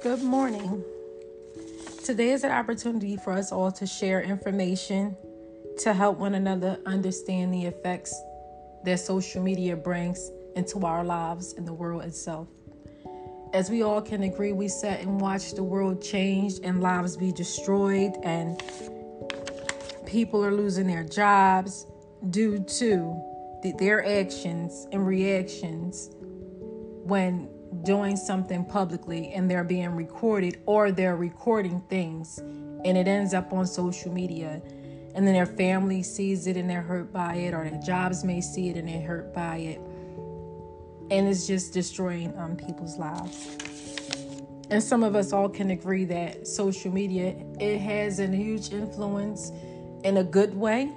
Good 0.00 0.22
morning. 0.22 0.84
Today 2.04 2.30
is 2.30 2.44
an 2.44 2.52
opportunity 2.52 3.16
for 3.16 3.32
us 3.32 3.50
all 3.50 3.72
to 3.72 3.84
share 3.84 4.22
information 4.22 5.16
to 5.78 5.92
help 5.92 6.18
one 6.18 6.36
another 6.36 6.78
understand 6.86 7.52
the 7.52 7.64
effects 7.64 8.14
that 8.84 9.00
social 9.00 9.42
media 9.42 9.74
brings 9.74 10.30
into 10.54 10.86
our 10.86 11.02
lives 11.02 11.54
and 11.54 11.66
the 11.66 11.72
world 11.72 12.04
itself. 12.04 12.46
As 13.52 13.70
we 13.70 13.82
all 13.82 14.00
can 14.00 14.22
agree, 14.22 14.52
we 14.52 14.68
sat 14.68 15.00
and 15.00 15.20
watched 15.20 15.56
the 15.56 15.64
world 15.64 16.00
change 16.00 16.60
and 16.62 16.80
lives 16.80 17.16
be 17.16 17.32
destroyed, 17.32 18.12
and 18.22 18.62
people 20.06 20.44
are 20.44 20.54
losing 20.54 20.86
their 20.86 21.02
jobs 21.02 21.86
due 22.30 22.60
to 22.60 23.20
the, 23.64 23.72
their 23.80 24.06
actions 24.06 24.86
and 24.92 25.04
reactions 25.04 26.10
when 27.02 27.48
doing 27.82 28.16
something 28.16 28.64
publicly 28.64 29.32
and 29.32 29.50
they're 29.50 29.64
being 29.64 29.90
recorded 29.90 30.60
or 30.66 30.90
they're 30.90 31.16
recording 31.16 31.80
things 31.88 32.38
and 32.38 32.96
it 32.96 33.08
ends 33.08 33.34
up 33.34 33.52
on 33.52 33.66
social 33.66 34.12
media. 34.12 34.62
And 35.14 35.26
then 35.26 35.34
their 35.34 35.46
family 35.46 36.02
sees 36.02 36.46
it 36.46 36.56
and 36.56 36.68
they're 36.68 36.82
hurt 36.82 37.12
by 37.12 37.34
it 37.34 37.54
or 37.54 37.68
their 37.68 37.80
jobs 37.80 38.24
may 38.24 38.40
see 38.40 38.68
it 38.68 38.76
and 38.76 38.88
they're 38.88 39.06
hurt 39.06 39.34
by 39.34 39.56
it. 39.56 39.80
And 41.10 41.26
it's 41.26 41.46
just 41.46 41.72
destroying 41.72 42.36
um, 42.36 42.56
people's 42.56 42.98
lives. 42.98 43.56
And 44.70 44.82
some 44.82 45.02
of 45.02 45.16
us 45.16 45.32
all 45.32 45.48
can 45.48 45.70
agree 45.70 46.04
that 46.04 46.46
social 46.46 46.92
media 46.92 47.34
it 47.58 47.78
has 47.78 48.20
a 48.20 48.26
huge 48.26 48.72
influence 48.72 49.50
in 50.04 50.18
a 50.18 50.24
good 50.24 50.54
way. 50.54 50.92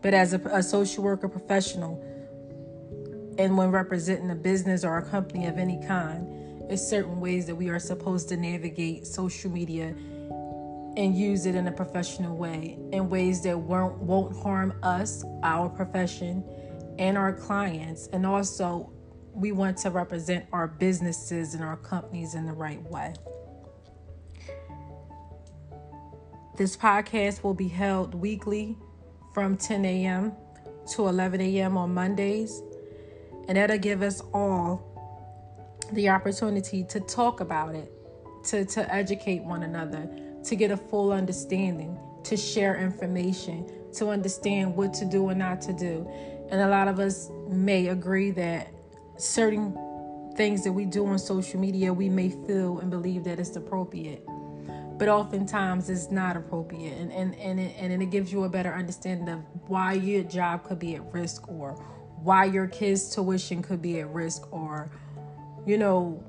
But 0.00 0.14
as 0.14 0.32
a, 0.32 0.38
a 0.46 0.62
social 0.62 1.04
worker 1.04 1.28
professional 1.28 2.02
and 3.38 3.56
when 3.56 3.70
representing 3.70 4.30
a 4.30 4.34
business 4.34 4.84
or 4.84 4.98
a 4.98 5.02
company 5.02 5.46
of 5.46 5.58
any 5.58 5.80
kind, 5.86 6.68
there's 6.68 6.86
certain 6.86 7.20
ways 7.20 7.46
that 7.46 7.54
we 7.54 7.68
are 7.68 7.78
supposed 7.78 8.28
to 8.28 8.36
navigate 8.36 9.06
social 9.06 9.50
media 9.50 9.94
and 10.96 11.16
use 11.16 11.46
it 11.46 11.54
in 11.54 11.66
a 11.68 11.72
professional 11.72 12.36
way 12.36 12.78
in 12.92 13.08
ways 13.08 13.42
that 13.42 13.58
won't 13.58 13.98
won't 13.98 14.36
harm 14.42 14.78
us, 14.82 15.24
our 15.42 15.68
profession, 15.68 16.44
and 16.98 17.16
our 17.16 17.32
clients. 17.32 18.08
And 18.12 18.26
also 18.26 18.92
we 19.34 19.52
want 19.52 19.78
to 19.78 19.90
represent 19.90 20.46
our 20.52 20.68
businesses 20.68 21.54
and 21.54 21.64
our 21.64 21.76
companies 21.76 22.34
in 22.34 22.46
the 22.46 22.52
right 22.52 22.82
way. 22.90 23.14
This 26.56 26.76
podcast 26.76 27.42
will 27.42 27.54
be 27.54 27.68
held 27.68 28.14
weekly 28.14 28.76
from 29.32 29.56
10 29.56 29.86
a.m. 29.86 30.32
to 30.92 31.08
11 31.08 31.40
a.m. 31.40 31.78
on 31.78 31.94
Mondays 31.94 32.62
and 33.48 33.56
that'll 33.56 33.78
give 33.78 34.02
us 34.02 34.20
all 34.32 34.88
the 35.92 36.08
opportunity 36.08 36.84
to 36.84 37.00
talk 37.00 37.40
about 37.40 37.74
it, 37.74 37.92
to, 38.44 38.64
to 38.64 38.92
educate 38.92 39.42
one 39.44 39.62
another, 39.62 40.08
to 40.44 40.56
get 40.56 40.70
a 40.70 40.76
full 40.76 41.12
understanding, 41.12 41.98
to 42.24 42.36
share 42.36 42.76
information, 42.76 43.70
to 43.92 44.08
understand 44.08 44.74
what 44.74 44.94
to 44.94 45.04
do 45.04 45.28
and 45.28 45.38
not 45.38 45.60
to 45.62 45.72
do. 45.72 46.08
And 46.50 46.60
a 46.60 46.68
lot 46.68 46.88
of 46.88 46.98
us 46.98 47.30
may 47.48 47.88
agree 47.88 48.30
that 48.32 48.72
certain 49.16 49.72
things 50.36 50.64
that 50.64 50.72
we 50.72 50.84
do 50.84 51.06
on 51.06 51.18
social 51.18 51.60
media, 51.60 51.92
we 51.92 52.08
may 52.08 52.30
feel 52.30 52.78
and 52.78 52.90
believe 52.90 53.24
that 53.24 53.38
it's 53.38 53.54
appropriate. 53.56 54.24
But 54.98 55.08
oftentimes 55.08 55.90
it's 55.90 56.10
not 56.10 56.36
appropriate. 56.36 56.96
And, 56.96 57.12
and, 57.12 57.34
and, 57.36 57.60
it, 57.60 57.74
and 57.78 58.02
it 58.02 58.10
gives 58.10 58.32
you 58.32 58.44
a 58.44 58.48
better 58.48 58.72
understanding 58.72 59.28
of 59.28 59.40
why 59.66 59.94
your 59.94 60.22
job 60.22 60.64
could 60.64 60.78
be 60.78 60.94
at 60.94 61.12
risk 61.12 61.48
or 61.48 61.82
why 62.22 62.44
your 62.44 62.66
kids' 62.68 63.14
tuition 63.14 63.62
could 63.62 63.82
be 63.82 64.00
at 64.00 64.08
risk 64.08 64.52
or, 64.52 64.90
you 65.66 65.76
know, 65.76 66.22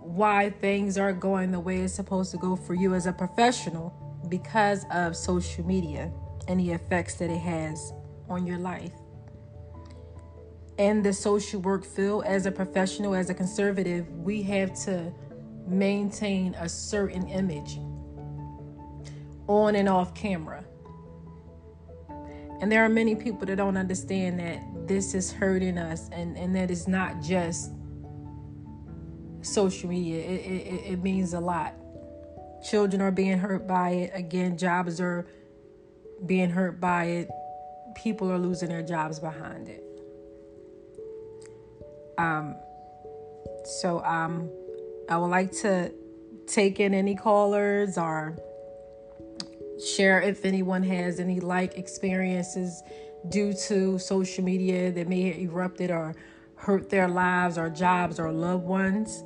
why 0.00 0.50
things 0.50 0.96
aren't 0.96 1.20
going 1.20 1.50
the 1.50 1.60
way 1.60 1.80
it's 1.80 1.94
supposed 1.94 2.30
to 2.30 2.38
go 2.38 2.56
for 2.56 2.74
you 2.74 2.94
as 2.94 3.06
a 3.06 3.12
professional 3.12 3.92
because 4.28 4.84
of 4.92 5.16
social 5.16 5.66
media 5.66 6.12
and 6.48 6.60
the 6.60 6.70
effects 6.70 7.14
that 7.14 7.30
it 7.30 7.38
has 7.38 7.92
on 8.28 8.46
your 8.46 8.58
life. 8.58 8.92
In 10.78 11.02
the 11.02 11.12
social 11.12 11.60
work 11.60 11.84
field, 11.84 12.24
as 12.24 12.46
a 12.46 12.50
professional, 12.50 13.14
as 13.14 13.28
a 13.28 13.34
conservative, 13.34 14.08
we 14.10 14.42
have 14.42 14.74
to 14.84 15.12
maintain 15.66 16.54
a 16.54 16.68
certain 16.68 17.28
image 17.28 17.78
on 19.46 19.74
and 19.74 19.88
off 19.88 20.14
camera. 20.14 20.64
And 22.60 22.70
there 22.70 22.84
are 22.84 22.88
many 22.88 23.14
people 23.14 23.46
that 23.46 23.56
don't 23.56 23.76
understand 23.76 24.38
that 24.38 24.79
this 24.90 25.14
is 25.14 25.30
hurting 25.30 25.78
us 25.78 26.08
and, 26.10 26.36
and 26.36 26.56
that 26.56 26.68
is 26.68 26.88
not 26.88 27.22
just 27.22 27.70
social 29.40 29.88
media. 29.88 30.18
It, 30.18 30.40
it, 30.40 30.92
it 30.94 31.02
means 31.02 31.32
a 31.32 31.38
lot. 31.38 31.74
Children 32.68 33.00
are 33.00 33.12
being 33.12 33.38
hurt 33.38 33.68
by 33.68 33.90
it. 33.90 34.10
Again, 34.14 34.58
jobs 34.58 35.00
are 35.00 35.28
being 36.26 36.50
hurt 36.50 36.80
by 36.80 37.04
it. 37.04 37.30
People 37.94 38.32
are 38.32 38.38
losing 38.38 38.68
their 38.68 38.82
jobs 38.82 39.20
behind 39.20 39.68
it. 39.68 39.84
Um, 42.18 42.56
so 43.64 44.02
um, 44.04 44.50
I 45.08 45.18
would 45.18 45.28
like 45.30 45.52
to 45.62 45.92
take 46.48 46.80
in 46.80 46.94
any 46.94 47.14
callers 47.14 47.96
or 47.96 48.36
share 49.84 50.20
if 50.20 50.44
anyone 50.44 50.82
has 50.82 51.20
any 51.20 51.40
like 51.40 51.76
experiences 51.76 52.82
due 53.28 53.52
to 53.52 53.98
social 53.98 54.44
media 54.44 54.90
that 54.92 55.08
may 55.08 55.30
have 55.30 55.38
erupted 55.38 55.90
or 55.90 56.14
hurt 56.56 56.90
their 56.90 57.08
lives 57.08 57.58
or 57.58 57.70
jobs 57.70 58.18
or 58.18 58.30
loved 58.32 58.64
ones. 58.64 59.24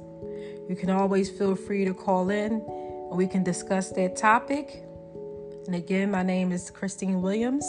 You 0.69 0.77
can 0.77 0.91
always 0.91 1.31
feel 1.31 1.55
free 1.55 1.85
to 1.85 1.95
call 1.95 2.31
in 2.31 2.53
and 2.53 3.19
we 3.19 3.27
can 3.27 3.43
discuss 3.43 3.91
that 3.91 4.17
topic. 4.17 4.85
And 5.67 5.75
again, 5.75 6.11
my 6.11 6.23
name 6.23 6.53
is 6.53 6.71
Christine 6.71 7.23
Williams, 7.23 7.65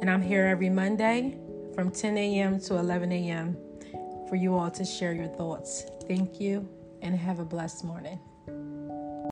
and 0.00 0.08
I'm 0.08 0.22
here 0.22 0.46
every 0.46 0.70
Monday 0.70 1.36
from 1.74 1.90
10 1.90 2.16
a.m. 2.16 2.60
to 2.60 2.76
11 2.76 3.12
a.m. 3.12 3.56
for 4.28 4.36
you 4.36 4.56
all 4.56 4.70
to 4.70 4.84
share 4.84 5.12
your 5.12 5.28
thoughts. 5.28 5.84
Thank 6.08 6.40
you 6.40 6.68
and 7.02 7.14
have 7.14 7.40
a 7.40 7.44
blessed 7.44 7.84
morning. 7.84 8.18